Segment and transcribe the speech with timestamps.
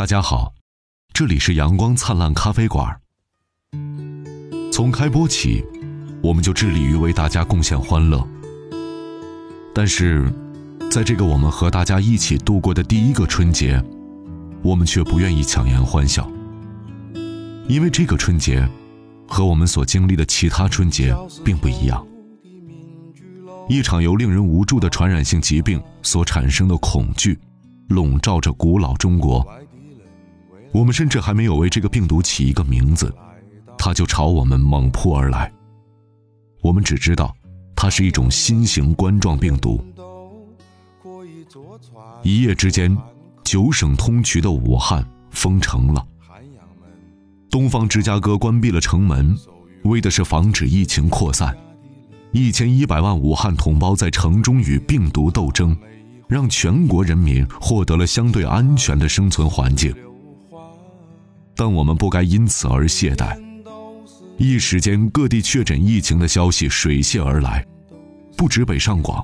[0.00, 0.54] 大家好，
[1.12, 2.98] 这里是阳光灿烂咖啡馆。
[4.72, 5.62] 从开播起，
[6.22, 8.26] 我们就致力于为大家贡献欢乐。
[9.74, 10.26] 但是，
[10.90, 13.78] 在这个我们和大家一起度过的第一个春节，
[14.62, 16.26] 我们却不愿意强颜欢笑，
[17.68, 18.66] 因为这个春节
[19.28, 21.14] 和我们所经历的其他春节
[21.44, 22.02] 并不一样。
[23.68, 27.38] 一场由令人无助的传染性疾病所产生的恐惧，
[27.88, 29.46] 笼罩着古老中国。
[30.72, 33.12] 我们甚至还没有为这个病毒起一个名字，
[33.76, 35.52] 它就朝我们猛扑而来。
[36.62, 37.34] 我们只知道，
[37.74, 39.84] 它是一种新型冠状病毒。
[42.22, 42.96] 一夜之间，
[43.42, 46.06] 九省通衢的武汉封城了。
[47.50, 49.36] 东方芝加哥关闭了城门，
[49.82, 51.56] 为的是防止疫情扩散。
[52.30, 55.76] 一千一百万武汉同胞在城中与病毒斗争，
[56.28, 59.92] 让全国人民获得了相对安全的生存环境。
[61.60, 63.38] 但我们不该因此而懈怠。
[64.38, 67.62] 一时间，各地确诊疫情的消息水泄而来，
[68.34, 69.22] 不止北上广。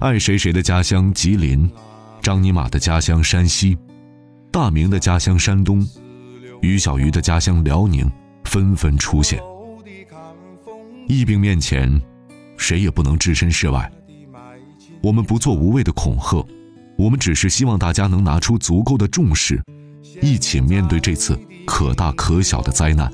[0.00, 1.70] 爱谁谁的家乡吉林，
[2.20, 3.78] 张尼玛的家乡山西，
[4.50, 5.86] 大明的家乡山东，
[6.60, 8.10] 于小鱼的家乡辽宁，
[8.42, 9.40] 纷纷出现。
[11.06, 12.02] 疫病面前，
[12.56, 13.88] 谁也不能置身事外。
[15.00, 16.44] 我们不做无谓的恐吓，
[16.98, 19.62] 我们只是希望大家能拿出足够的重视。
[20.20, 23.12] 一起面对这次可大可小的灾难。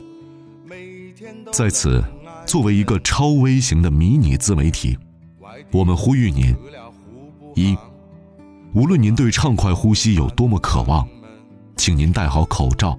[1.52, 2.02] 在此，
[2.46, 4.96] 作为一个超微型的迷你自媒体，
[5.72, 6.54] 我们呼吁您：
[7.54, 7.76] 一，
[8.74, 11.06] 无论您对畅快呼吸有多么渴望，
[11.76, 12.98] 请您戴好口罩，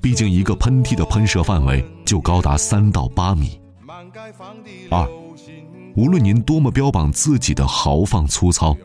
[0.00, 3.60] 毕竟一个喷嚏的喷射范围就高达三到八米。
[4.90, 5.08] 二，
[5.96, 8.76] 无论您多么标榜自己的豪放粗糙，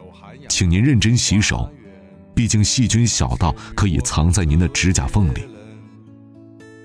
[0.49, 1.69] 请您认真洗手。
[2.35, 5.47] 毕竟细菌小到可以藏在您的指甲缝里。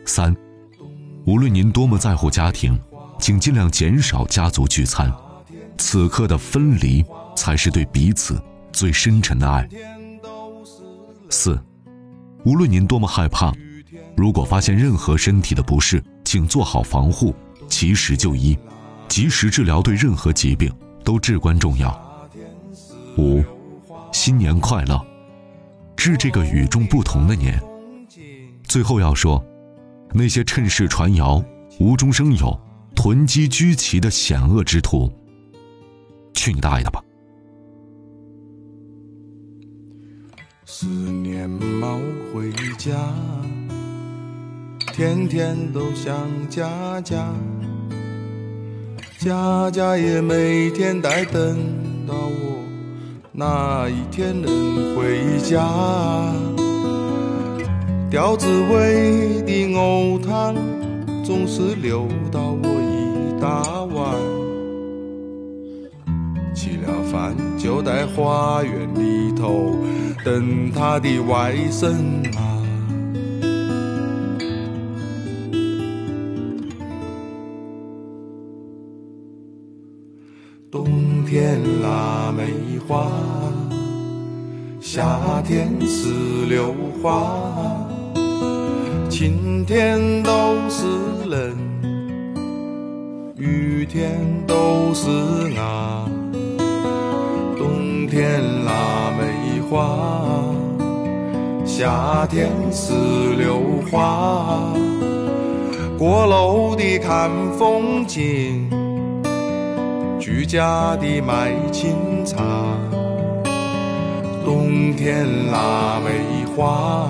[0.05, 0.35] 三，
[1.25, 2.79] 无论您多么在乎家庭，
[3.19, 5.13] 请尽量减少家族聚餐。
[5.77, 7.05] 此刻的分离
[7.37, 9.69] 才是对彼此最深沉的爱。
[11.31, 11.59] 四，
[12.45, 13.53] 无论您多么害怕，
[14.17, 17.35] 如果发现任何身体的不适，请做好防护，
[17.69, 18.59] 及时就医，
[19.09, 20.73] 及时治疗对任何疾病
[21.05, 21.97] 都至关重要。
[23.17, 23.43] 五，
[24.13, 25.01] 新年快乐。
[25.99, 27.61] 致这个与众不同的年。
[28.63, 29.45] 最后要说，
[30.15, 31.43] 那些趁势传谣、
[31.81, 32.59] 无中生有、
[32.95, 35.13] 囤积居奇的险恶之徒，
[36.33, 37.03] 去你大爷的吧！
[40.65, 41.99] 思念猫
[42.33, 42.97] 回家，
[44.93, 46.15] 天天都想
[46.49, 47.35] 家家，
[49.19, 51.59] 家家也每天在等
[52.07, 52.58] 到我。
[53.39, 55.65] 哪一天能回家？
[58.11, 60.57] 吊子味的藕汤
[61.25, 63.63] 总是留到我一大
[63.95, 64.13] 碗，
[66.53, 69.77] 吃了饭就在花园里头
[70.25, 71.95] 等他的外甥
[72.37, 72.58] 啊。
[80.71, 82.45] 冬天腊梅
[82.87, 83.11] 花，
[84.83, 86.11] 夏天石
[86.47, 87.89] 榴花，
[89.09, 90.31] 晴天都
[90.69, 90.85] 是
[91.31, 91.57] 人，
[93.39, 95.09] 雨天都是
[95.55, 96.07] 伢。
[97.57, 100.45] 冬天腊梅花，
[101.65, 102.93] 夏天石
[103.39, 103.57] 榴
[103.91, 104.71] 花，
[105.97, 108.78] 过楼的看风景。
[110.29, 112.37] 居家的卖清茶，
[114.45, 117.09] 冬天腊梅花，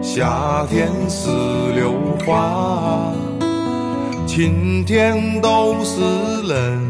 [0.00, 1.28] 夏天石
[1.74, 1.92] 榴
[2.24, 3.12] 花，
[4.28, 6.00] 晴天都是
[6.46, 6.80] 人，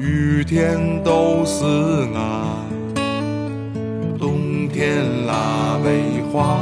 [0.00, 1.62] 雨天都是
[2.14, 2.56] 伢。
[4.18, 6.56] 冬天腊梅花，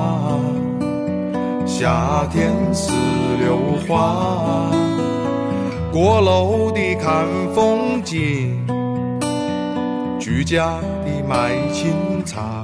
[1.65, 2.91] 夏天石
[3.39, 3.57] 榴
[3.87, 4.69] 花。
[5.91, 8.67] 过路的看风景，
[10.21, 12.63] 居家的卖清茶。